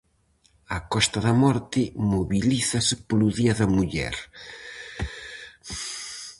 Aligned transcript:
A 0.77 0.79
Costa 0.93 1.19
da 1.27 1.33
Morte 1.43 1.81
mobilízase 2.13 2.95
polo 3.07 3.27
día 3.37 3.53
da 3.59 3.67
muller. 3.75 4.15